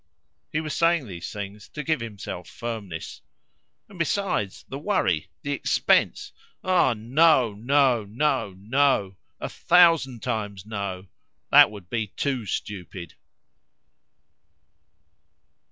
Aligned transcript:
He 0.51 0.61
was 0.61 0.73
saying 0.75 1.05
these 1.05 1.31
things 1.31 1.67
to 1.67 1.83
give 1.83 1.99
himself 1.99 2.49
firmness. 2.49 3.21
"And 3.87 3.99
besides, 3.99 4.65
the 4.67 4.79
worry, 4.79 5.29
the 5.43 5.51
expense! 5.51 6.31
Ah! 6.63 6.95
no, 6.97 7.53
no, 7.53 8.05
no, 8.05 8.53
no! 8.57 9.15
a 9.39 9.47
thousand 9.47 10.23
times 10.23 10.65
no! 10.65 11.05
That 11.51 11.69
would 11.69 11.87
be 11.87 12.07
too 12.07 12.47
stupid." 12.47 13.13